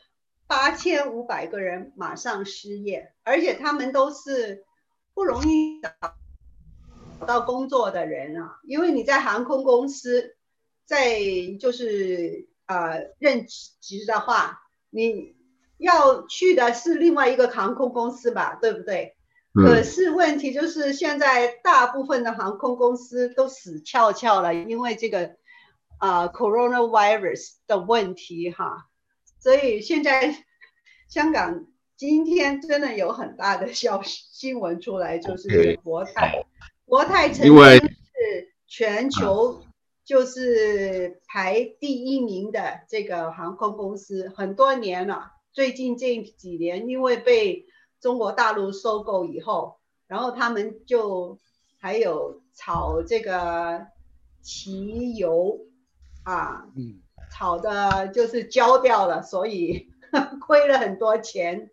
[0.48, 4.66] 八千五百个人马上失业，而且他们都是
[5.14, 10.36] 不容易找到工作的人啊，因为你在航空公司，
[10.86, 11.20] 在
[11.60, 15.36] 就是呃任职的话，你
[15.78, 19.16] 要去的是另外一个航空公司吧，对不对？
[19.54, 25.38] 可是问题就是，现在大部分的航空公司都死翘翘了，因为这个
[25.98, 28.88] 啊、呃、coronavirus 的问题哈，
[29.40, 30.44] 所以现在
[31.08, 36.46] 香港今天真的有很大的消息新闻出来，就是国泰，
[36.86, 39.64] 国泰曾经是全球
[40.04, 47.66] 就是排第一名的这个航空公司很多年了，最近这几年因为被
[48.02, 49.78] 中国大陆收购以后，
[50.08, 51.40] 然后他们就
[51.80, 53.88] 还有炒这个
[54.42, 55.65] 汽油
[56.26, 56.96] 啊，嗯，
[57.34, 59.88] 炒的就是焦掉了，所以
[60.46, 61.70] 亏了很多钱，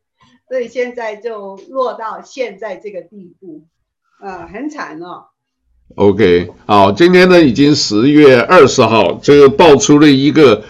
[0.48, 3.66] 所以现在就落到现在这个地步，
[4.22, 5.24] 呃，很惨哦。
[5.96, 10.62] OK，好，今天呢已经十月二十号，这个爆出了一个。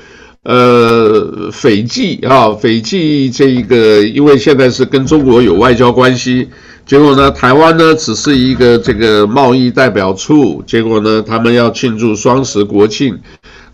[0.44, 6.50] 呃，斐济啊，斐济这一个，因为现在是跟中国有外交关系，
[6.84, 13.20] 结果呢，台湾呢只是一个这个贸易代表处，结果呢，他们要庆祝双十国庆，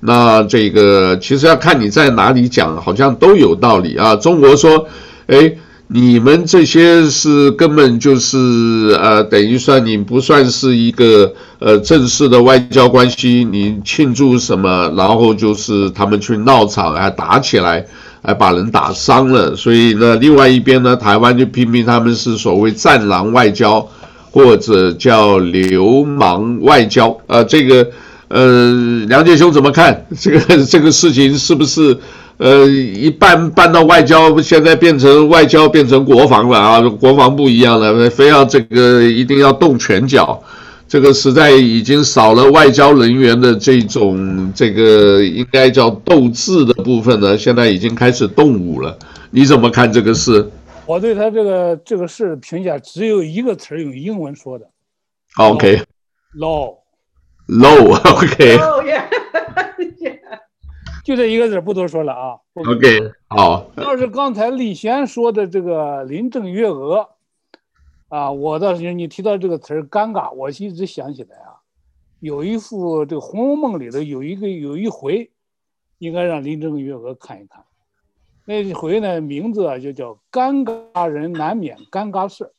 [0.00, 4.16] 那这个其实要看你在哪里讲，好像都有道理啊。
[4.16, 4.86] 中国说，
[5.26, 5.52] 哎。
[5.90, 14.92] 你们这些是根本就是呃，等于算你不算是一个呃正式的外交关系，你庆祝什么？
[14.98, 17.86] 然后就是他们去闹场，还打起来，
[18.22, 19.56] 还把人打伤了。
[19.56, 23.88] 所以呢，另外一边呢，台湾就批评他们是所谓战狼外交，
[24.30, 27.16] 或者叫流氓外交。
[27.28, 27.88] 呃，这个
[28.28, 31.96] 呃，梁杰兄怎么看这个 这个事情是不是？
[32.38, 36.80] 呃，一半搬到外交，现在变成外交变成国防了啊！
[36.80, 40.40] 国防不一样了，非要这个一定要动拳脚，
[40.86, 48.96] 这个实在已经少了外交人员的这种这个应该叫斗志的部分呢，现在已经开始动武了。
[49.32, 50.48] 你怎么看这个事？
[50.86, 54.66] 我对他这个这个事评价只有一个词儿，用英文说的。
[57.48, 58.58] OK，low，low，OK。
[61.04, 62.36] 就这一个字，不多说了啊。
[62.54, 63.70] OK，好。
[63.78, 67.08] 要是刚才李贤说的这个林郑月娥，
[68.08, 71.64] 啊，我倒是你提到这个词儿“尴尬”，我一直想起来啊，
[72.20, 75.30] 有一幅这个《红楼梦》里头有一个有一回，
[75.96, 77.64] 应该让林郑月娥看一看。
[78.44, 82.52] 那一回呢，名字啊就叫“尴尬人难免尴尬事”，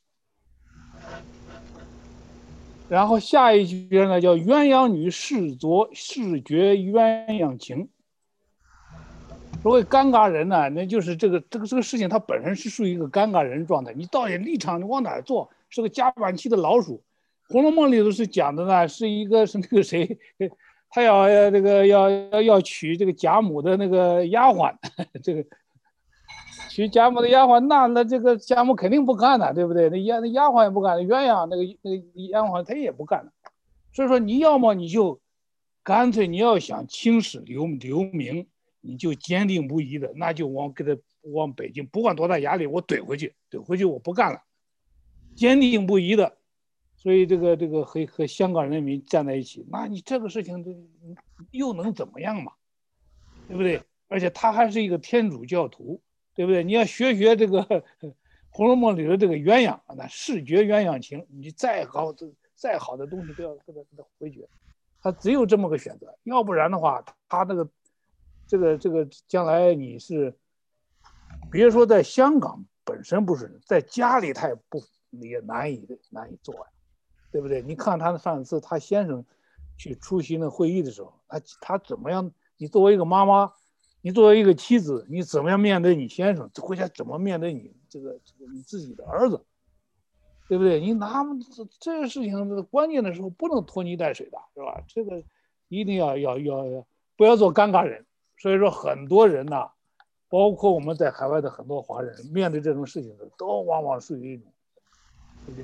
[2.90, 7.88] 然后下一句呢叫“鸳鸯女试作试绝鸳鸯情”。
[9.62, 13.94] 所谓尴尬人呢，那就是这个这个这个事情，它本身是属于一个尴尬人状态。
[13.94, 15.50] 你到底立场你往哪儿坐？
[15.70, 17.04] 是个夹板气的老鼠。
[17.54, 20.18] 《红楼梦》里头是讲的呢，是一个是那个谁，
[20.90, 22.10] 他要要这个要
[22.42, 24.74] 要娶这个贾母的那个丫鬟，
[25.22, 25.44] 这个
[26.80, 29.90] 娶贾母的丫鬟，那那这个贾母肯定不干了，对不对？
[29.90, 31.98] 那丫那丫鬟也不干，鸳鸯那个那个
[32.30, 33.32] 丫鬟她也不干了。
[33.92, 35.20] 所以说你要么你就
[35.84, 38.48] 干脆你要想青史留留名。
[38.82, 40.98] 你就坚定不移的，那就往给他
[41.34, 44.42] 往北京，不管多大压力，我怼回去，怼回去，我不干了，
[45.36, 46.38] 坚定不移的。
[46.96, 50.64] 所以这个这个和和香港人民站在一起，那你这个事情
[51.52, 52.54] 又能怎么样嘛？
[53.50, 53.82] 对不对？
[54.08, 56.02] 而且他还是一个天主教徒，
[56.40, 56.64] 对不对？
[56.64, 57.62] 你要学学这个
[58.50, 62.16] 《红楼梦》里的这个鸳鸯，那视觉鸳鸯情，你再好
[62.56, 64.48] 再好的东西都要给他给他回绝，
[65.02, 67.70] 他只有这么个选择，要不然的话，他那个。
[68.48, 70.34] 这个这个将来你是，
[71.52, 76.62] 别说在香港本身不是，在家里他也不也难以难以做呀，
[77.32, 77.62] 对不对？
[77.62, 79.24] 你看他上一次他先生
[79.78, 82.32] 去出席那会议的时候，他他怎么样？
[82.58, 83.54] 你作为一个妈妈，
[84.02, 86.50] 你作为一个妻子，你怎么样面对你先生？
[86.62, 89.44] 回家怎么面对你这个这个你自己的儿子？
[90.48, 90.80] 对不对？
[90.80, 91.24] 你拿
[91.56, 94.84] 这这个事情关键的时候不能拖泥带水的，是吧？
[94.88, 95.24] 这个。
[95.72, 98.04] 一定要要要要不要做尴尬人。
[98.40, 99.70] 所以说，很多人呐、
[100.28, 104.52] 包括我们在海外的很多华人，面对这种事情的，都往往属于一种，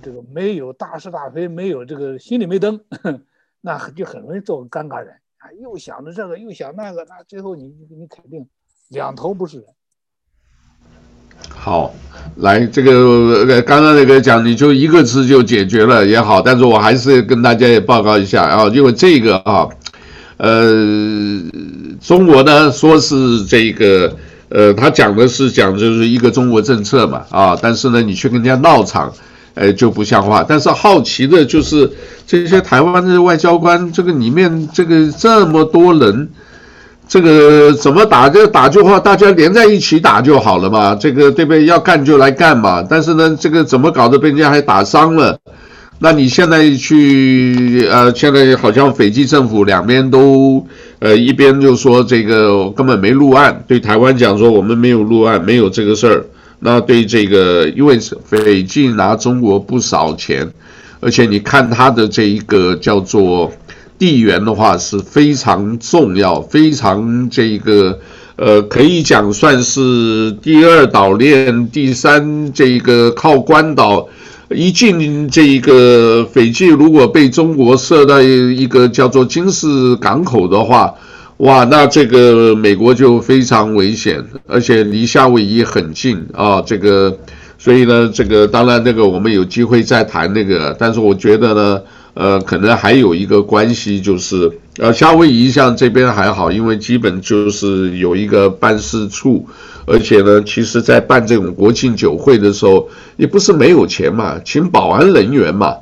[0.03, 2.85] 这个没有大是大非，没有这个心里没灯，
[3.61, 5.19] 那就很容易做个尴尬人
[5.61, 8.45] 又想着这个，又想那个，那最后你你肯定
[8.89, 9.65] 两头不是人。
[11.49, 11.93] 好，
[12.37, 19.67] 来这个，刚刚那个讲，你就一个字就解决了也好，但是我还是跟大家也报告一下啊，因为这个啊，
[20.37, 21.41] 呃。
[22.01, 24.15] 中国呢，说是这个，
[24.49, 29.11] 呃，他讲的是讲就是一个中国政策嘛，啊，但是呢，你去跟人家闹场，
[29.55, 30.45] 哎，就不像话。
[30.47, 31.91] 但是好奇的就是
[32.27, 36.29] 这些台湾的外交官，这个里面这个这么多人，
[37.07, 38.29] 这个怎么打？
[38.29, 41.65] 就打就话，大家连在一起打就好了嘛，这个对不对？
[41.65, 42.85] 要干就来干嘛。
[42.87, 45.37] 但是呢，这个怎么搞得被人家还打伤了？
[45.97, 50.65] 那你现在去，呃，现在好像斐济政府两边都。
[50.99, 56.25] 呃，一边就说这个根本没入案，对台湾讲说我们没有入案，没有这个事儿。
[56.59, 60.51] 那对这个，因为斐济拿中国不少钱，
[60.99, 63.51] 而且你看它的这一个叫做
[63.97, 67.99] 地缘的话是非常重要，非常这个
[68.37, 74.07] 呃，可以讲算是第二岛链，第三这个靠关岛。
[74.51, 80.93] 一进这一个斐济，如果被中国设在一个叫做金市港口的话，
[81.37, 86.61] 哇，那这个美国就非常危险，而且离夏威夷很近啊。
[86.65, 87.17] 这个，
[87.57, 91.81] 所以呢，这个当然那个我们有机会再谈那个，但是我觉得呢，
[92.13, 99.45] 呃，可能还有一个关系就是，呃，夏威夷像这边还好，因为基本就是有一个办事处。
[99.87, 105.75] 而且呢，其实，在办这种国庆酒会的时候，也不是没有钱嘛，请保安人员嘛，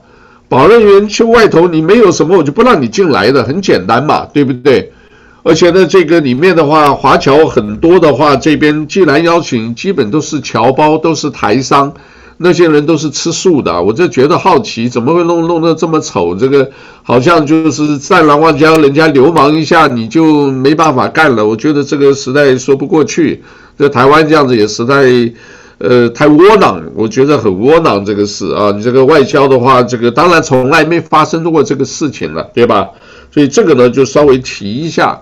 [0.49, 4.91] 保安人员去外头，你没有什么，我就不让你进来的，很简单嘛，对不对？
[5.43, 11.93] 而且呢，这个里面的话，华侨很多的话，这边既然邀请，基本都是侨胞，都是台商。
[12.37, 16.35] 那些人都是吃素的，我就觉得好奇，怎么会弄弄得这么丑？
[16.35, 16.67] 这个
[17.03, 21.45] 好像就是战狼外交，人家流氓一下你就没办法干了。
[21.45, 23.43] 我觉得这个实在说不过去。
[23.77, 25.31] 在台湾这样子也实在，
[25.77, 28.71] 呃，太窝囊，我觉得很窝囊这个事啊。
[28.75, 32.89] 你这个外交的话，这个当然从来没发生过这个事情了，对吧？
[33.31, 35.21] 所以这个呢，就稍微提一下。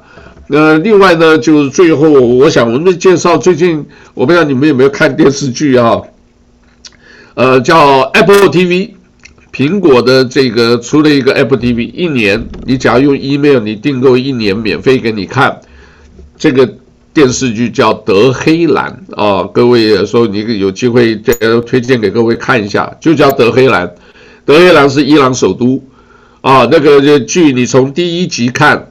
[0.52, 6.02] 呃，另外呢，就是最后我想我们介绍最近，我不知道你们有没有看电视剧啊？
[7.36, 8.90] 呃，叫 Apple TV，
[9.54, 15.62] 苹果的这个出了一个 Apple TV，一年你只要用 email，你订购一年免费给你看。
[16.38, 16.70] 这个
[17.14, 21.16] 电视剧叫《德黑兰》啊，各位也说你有机会
[21.66, 23.88] 推荐给各位看一下，就叫《德黑兰》。
[24.44, 25.82] 德黑兰是伊朗首都
[26.42, 28.91] 啊，那个剧你从第一集看。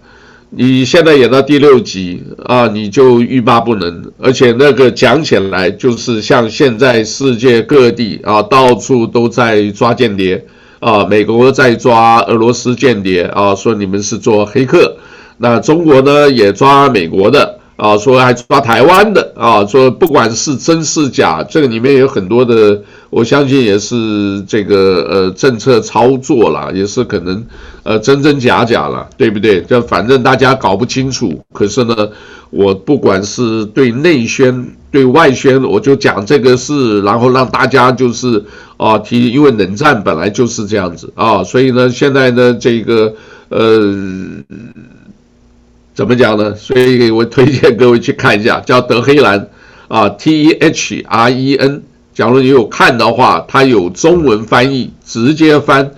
[0.53, 10.45] 你现在演到第六集啊，你就欲罢不能，而且那个讲起来就是像现在世界各地啊，到处都在抓间谍
[10.81, 14.97] 啊，美国在抓俄罗斯间谍啊，说你们是做黑客，
[15.39, 17.60] 那中国呢也抓美国的。
[17.81, 27.43] 啊，说还抓台湾的啊，说不管是真是假，这个里面有很多的，我相信也是这个呃政策操作啦，也是可能
[27.83, 29.63] 呃真真假假了，对不对？
[29.63, 31.41] 这反正大家搞不清楚。
[31.55, 32.11] 可是呢，
[32.51, 38.45] 我不管是对内宣对外宣，我就讲这个事，然后让大家就是
[38.77, 43.15] 啊提，因为冷战本来就是这样子啊，所以呢，现在呢这个
[43.49, 43.97] 呃。
[45.95, 46.55] 怎么讲呢？
[46.55, 49.49] 所以我推荐各位去看一下， 叫德黑兰
[49.89, 51.83] 啊，T E H R E N。
[52.15, 55.91] 假如你有看的话，它有中文翻译，直接翻，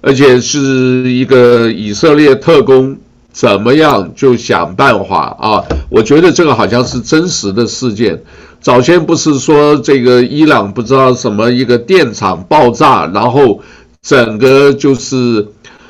[0.00, 2.96] 而且是一个以色列特工
[3.32, 5.64] 怎么样就想办法啊。
[5.88, 8.22] 我觉得这个好像是真实的事件。
[8.60, 13.60] 早先不是说这个伊朗不知道什么一个电厂爆炸，然后
[14.02, 15.46] 整个就是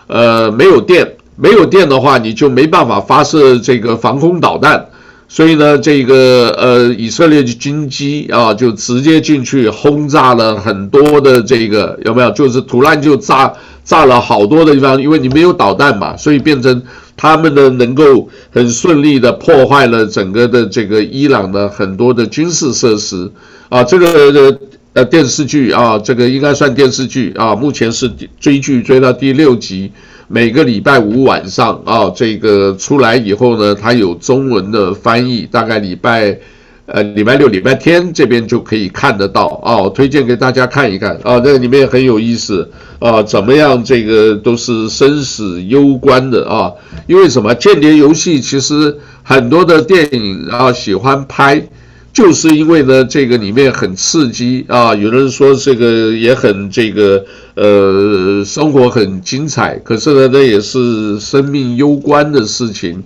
[0.07, 1.17] 呃没有电。
[1.37, 4.87] 没有电的话，你就没办法发射这个防空导弹，
[5.29, 12.31] 所以呢，这个呃以色列的军机啊，就直接进去轰炸了很多的这个有没有？
[12.31, 13.53] 就是突然就炸
[13.85, 16.81] 炸了好多的地方，因为你没有导弹嘛，所以变成
[17.17, 23.29] 他们呢能够很顺利的破坏了整个的这个伊朗的很多的军事设施
[23.69, 23.83] 啊。
[23.83, 24.57] 这个
[24.93, 28.09] 呃电视剧啊，这个应该算电视剧啊，目前是
[28.39, 29.91] 追剧追到第六集。
[30.29, 36.39] 每个礼拜五晚上啊，这个出来以后呢，它有中文的翻译，大概礼拜
[36.87, 43.83] 呃，礼拜六、礼拜天这边就可以看得到啊，推荐给大家看一看啊，这个里面很有意思啊，怎么样？
[43.83, 46.71] 这个都是生死攸关的啊，
[47.07, 47.55] 因为什么？
[47.55, 51.67] 间谍游戏其实很多的电影啊喜欢拍，
[52.15, 63.05] 就是因为呢这个里面很刺激啊，有人说这个也很这个呃生活很精彩，可是呢那也是生命攸关的事情。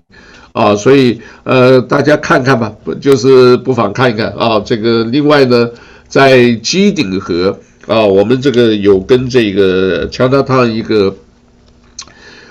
[0.52, 4.58] 啊，所以呃，大家看看吧，不就是不妨看一看啊。
[4.58, 5.70] 这个另外呢，
[6.08, 7.56] 在机顶盒
[7.86, 11.14] 啊，我们这个有跟这个乔纳汤一个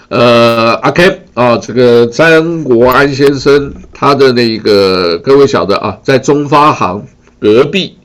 [0.07, 7.05] 呃阿 k 啊，这个张国安先生他的那个各位晓得啊，在中发行
[7.39, 7.95] 隔壁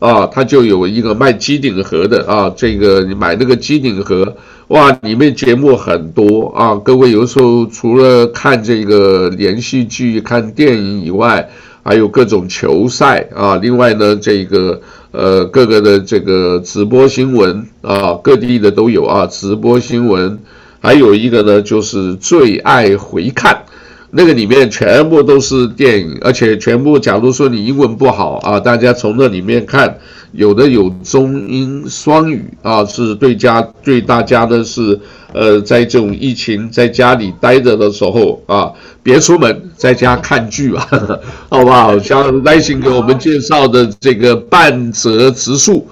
[0.00, 4.36] 啊，他就有一个卖机顶盒的啊，这个你买那个机顶盒。
[4.66, 6.74] 哇，里面节目很多啊！
[6.74, 11.48] 各位有时候除了看这个连续剧、看电影以外，
[11.84, 13.56] 还有各种球赛啊。
[13.62, 14.80] 另外呢，这个
[15.12, 19.26] 呃各个的这个直播新闻啊，各地的都有啊。
[19.26, 20.38] 直播新闻，
[20.82, 23.62] 还有一个呢，就是最爱回看，
[24.10, 29.96] 那个里面全部都是电影，而且全部，假如说你英文不好啊，大家从那里面看。
[30.34, 34.98] 有的有中英双语啊，是对家对大家的是，
[35.34, 38.72] 呃，在这种疫情在家里待着的时候啊，
[39.02, 40.88] 别出门，在家看剧啊，
[41.50, 41.98] 好不好？
[41.98, 45.86] 像耐心给我们介绍的这个半泽直树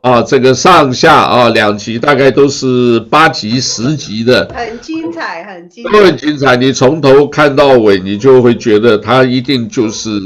[0.00, 6.56] 啊，这个上下啊两集大概都是八集十集的，很精彩，很精彩，都很精彩。
[6.56, 10.20] 你从头看到尾，你就会觉得他一定就是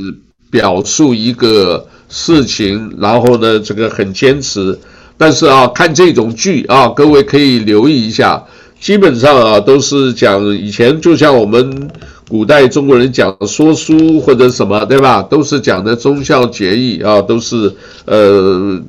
[0.51, 1.87] 表述一个。
[2.13, 4.77] 事情，然后呢，这个很坚持，
[5.17, 8.45] 但是啊，看这种剧啊，各位可以留意一下，
[8.81, 11.89] 基本上啊都是讲以前，就像我们
[12.29, 15.23] 古代中国人讲说书或者什么，对吧？
[15.23, 17.73] 都是讲的忠孝节义啊，都是
[18.07, 18.81] 呃，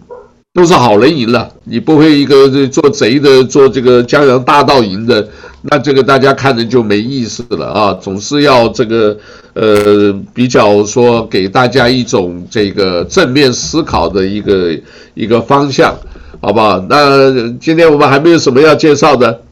[0.53, 5.27] 都是好人赢了，你不会一个做贼的，做这个江洋大盗赢的，
[5.63, 9.17] 那这个大家看着就没意思了啊，总是要这个。
[9.53, 14.79] 呃，比较说给大家一种这个正面思考的一个
[15.13, 15.93] 一个方向，
[16.41, 16.79] 好不好？
[16.87, 19.43] 那今天我们还没有什么要介绍的，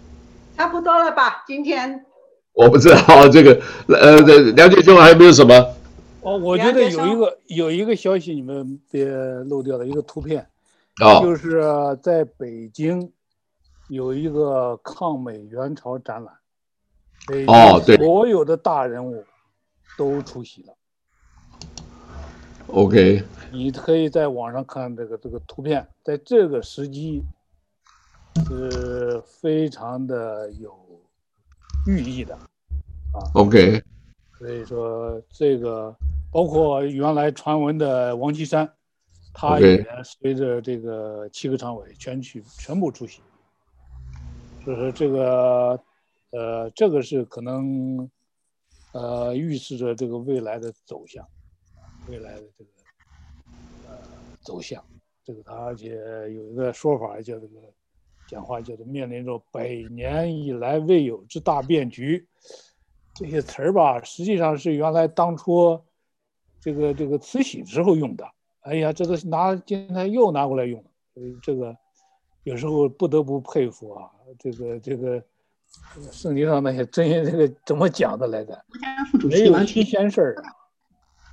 [0.55, 1.43] 差不多了吧？
[1.45, 2.05] 今天
[2.53, 4.21] 我不知道这个，呃，
[4.53, 5.53] 梁杰兄还有没有什么？
[6.21, 9.05] 哦，我觉得有一个有一个消息你们别
[9.49, 10.47] 漏掉了一个图片，
[10.99, 11.61] 哦，就是
[12.01, 13.11] 在北京
[13.87, 16.33] 有一个抗美援朝展览，
[17.47, 19.23] 哦，对，所有的大人物。
[19.97, 20.73] 都出席了。
[22.67, 23.21] OK，
[23.51, 27.21] 你可以在网上看这个这个图片，在这个时机
[28.47, 30.73] 是非常的有
[31.85, 33.19] 寓意的啊。
[33.33, 33.83] OK，
[34.37, 35.93] 所以说这个
[36.31, 38.71] 包括原来传闻的王岐山，
[39.33, 43.21] 他也随着这个七个常委全去全部出席。
[44.65, 45.79] 就是这个
[46.31, 48.09] 呃，这个是可能。
[48.91, 51.23] 呃，预示着这个未来的走向，
[52.07, 52.71] 未来的这个
[53.87, 53.97] 呃
[54.41, 54.83] 走向，
[55.23, 55.89] 这个他而且
[56.33, 57.59] 有一个说法叫这个
[58.27, 62.27] 讲话叫做面临着百年以来未有之大变局，
[63.13, 65.79] 这些词儿吧，实际上是原来当初
[66.59, 68.27] 这个这个慈禧时候用的。
[68.69, 71.75] 哎呀，这个拿今天又拿过来用了，所以这个
[72.43, 74.09] 有时候不得不佩服啊，
[74.39, 75.21] 这个这个。
[76.11, 78.59] 圣经上那些真这个怎么讲的来着？
[79.29, 80.49] 没有新鲜事儿啊。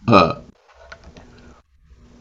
[0.08, 0.42] 呃，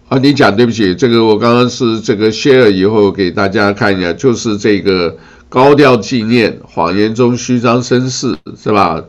[0.07, 5.17] 啊，你讲对不起，这个我刚刚是这个 share 以后给大家看一下，就是这个
[5.49, 9.03] 高调纪念，谎言中虚张声势，是吧？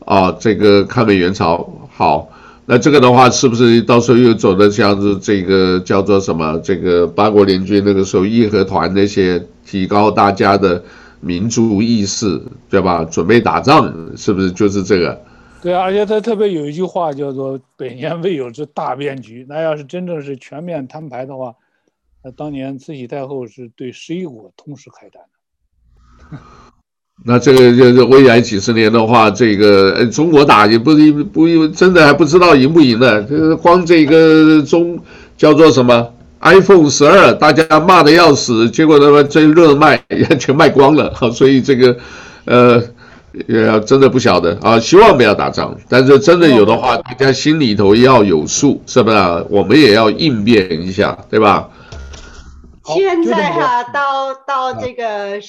[0.00, 2.31] 啊，这个抗美援朝，好，
[2.72, 6.58] 那这个的话是不是到时候又走的像是这个叫做什么？
[6.60, 10.82] 这个八国联军那个时候义和团那些提高大家的。
[11.24, 13.04] 民族意识，对吧？
[13.04, 15.24] 准备打仗，是不是就是这个？
[15.62, 19.46] 对啊，而且他特别有一句话叫做“百年未有之大变局”。
[19.48, 21.54] 那要是真正是全面摊牌的话，
[22.24, 25.22] 那当年慈禧太后是对十一国同时开战
[26.32, 26.38] 的。
[27.24, 30.92] 那这个就是未来几十年的话，这个中国打也不
[31.32, 33.22] 不不真的还不知道赢不赢呢。
[33.22, 34.98] 就是光这个中
[35.36, 36.08] 叫做什么
[36.40, 40.02] ？iPhone 十二，大家骂的要死，结果他妈真热卖，
[40.40, 41.12] 全卖光了。
[41.14, 41.96] 好， 所以这个，
[42.44, 42.82] 呃，
[43.46, 44.80] 也真的不晓得啊。
[44.80, 49.16] 希望不要打仗，但是真的有的话，大家心里头要有数，是不是？
[49.48, 51.68] 我们也要应变一下，对吧？
[52.84, 55.40] 现在哈、啊，到到这个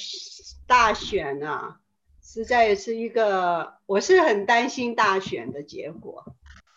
[0.76, 1.80] 大选啊，
[2.20, 6.26] 实在是一个，我是很担心大选的结果，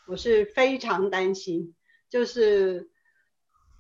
[0.07, 1.75] 我是非常担心。
[2.11, 2.91] 就是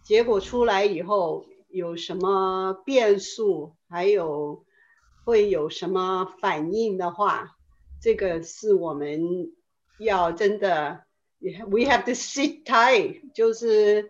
[0.02, 4.64] 结果出来以后有什么变数，还有
[5.26, 7.58] 会有什么反应的话，
[8.00, 9.52] 这个是我们
[9.98, 11.04] 要真的
[11.68, 14.08] ，we have to sit tight，就是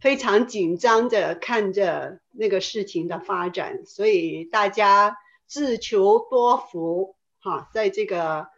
[0.00, 8.48] 非常紧张的看着那个事情的发展，所以大家自求多福哈，在这个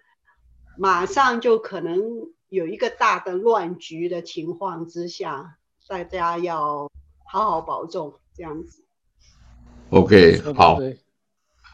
[0.78, 2.00] 马上就可能。
[2.48, 5.56] 有一个大的乱局的情况之下，
[5.88, 6.88] 大家要
[7.24, 8.84] 好好保重，这样子。
[9.90, 10.78] OK，好。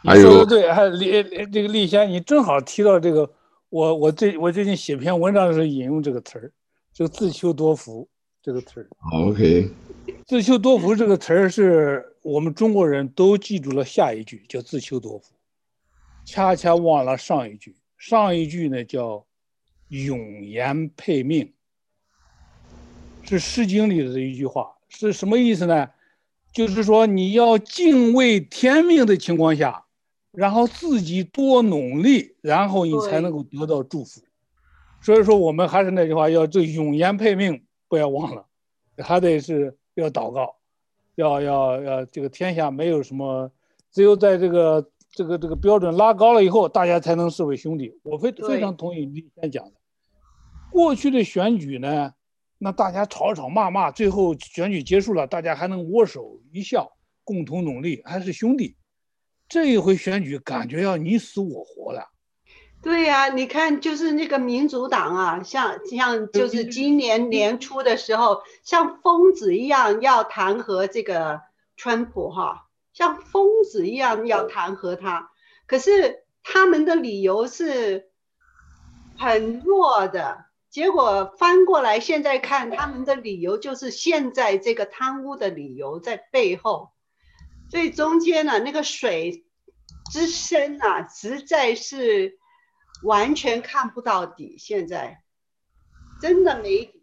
[0.03, 3.31] 还有对，还有李这个丽仙，你正好提到这个，
[3.69, 6.51] 我我最我最近写篇文章的时候引用这个词儿，
[6.91, 8.09] 就自求多福
[8.43, 8.89] 这个词儿。
[9.13, 9.71] OK，
[10.27, 15.35] 自求多福这个词儿是我们中国人都记住了下一句，叫自求多福，
[16.25, 19.27] 恰恰忘了上一句，上一句呢叫。
[19.89, 21.53] 永言配命，
[23.25, 25.91] 是《诗经》里的一句话，是什么意思呢？
[26.51, 29.85] 就是说你要敬畏天命的情况下，
[30.31, 34.23] 然后自己多努力，然后你才能够得到祝福。
[35.03, 38.47] 所以说，我们还是那句话，要这永言配命，不要忘了，
[38.97, 40.57] 还得是要祷告，
[41.15, 43.51] 要要要这个天下没有什么，
[43.91, 47.93] 只有在这个这个这个标准拉高了以后，大家才能视为兄弟。
[48.03, 49.73] 我非非常同意你先讲的。
[50.71, 52.15] 过去的选举呢，
[52.59, 56.91] 那大家吵吵骂骂，最后选举结束了，大家还能握手一笑，
[57.25, 58.77] 共同努力，还是兄弟。
[59.49, 62.03] 这一回选举感觉要你死我活了。
[62.83, 71.43] 对呀、啊，你看，就是那个民主党啊，像像就是今年年初的时候，像疯子一样要弹劾这个
[71.77, 75.31] 川普哈，像疯子一样要弹劾他，
[75.67, 78.09] 可是他们的理由是
[79.17, 80.47] 很弱的。
[80.69, 86.91] 结果翻过来，现在看他们的理由就是现在这个贪污的理由在背后，
[87.71, 89.45] 所以中间呢，那个水
[90.11, 92.39] 之深啊，实在是
[93.03, 94.57] 完全看不到底。
[94.59, 95.23] 现在
[96.21, 97.03] 真的没底。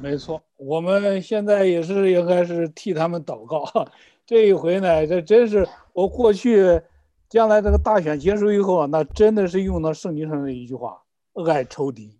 [0.00, 3.88] 没错，我们现在也是应该是替他们祷告。
[4.24, 6.80] 这一回呢，这真是我过去
[7.28, 11.02] 将来这个大选结束以后，那真的是用到圣经上的一句话。
[11.46, 12.18] 爱仇敌，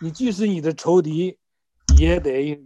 [0.00, 1.38] 你即使你的仇敌，
[2.00, 2.60] 也得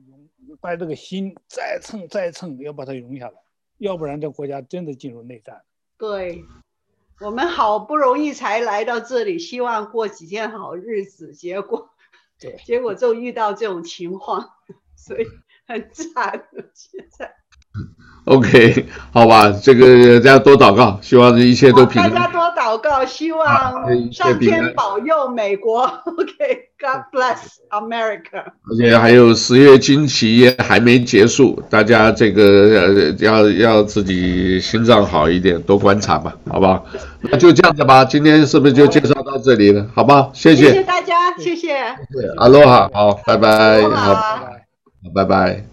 [0.61, 3.35] 把这个心再蹭再蹭，要把它融下来，
[3.79, 5.63] 要不然这国家真的进入内战。
[5.99, 6.43] 对，
[7.21, 11.91] 我们好不容易才来到这里，希望过几天好日子，结果，
[12.39, 14.55] 对，结果就遇到这种情况，
[14.97, 15.27] 所以
[15.67, 17.37] 很惨，现在。
[18.31, 22.11] OK，好吧，这个大家多祷告，希望这一切都平安。
[22.13, 23.49] 大家多祷告，希望
[24.13, 25.83] 上天保佑美国。
[26.05, 27.39] OK，God bless
[27.71, 28.45] America。
[28.71, 36.87] 而且还有十月惊奇也还没结束，大家这个呃要要自己心脏好一点，多观察吧，好不好？
[37.23, 39.87] 那就这样子吧，今天是不是就介绍到这里了？
[39.95, 40.69] 好吧，谢谢。
[40.69, 41.79] 谢谢大家，谢谢。
[42.37, 44.15] 阿罗哈，好，拜拜，好，
[45.15, 45.71] 拜拜。